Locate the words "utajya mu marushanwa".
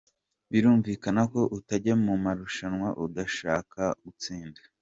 1.57-2.89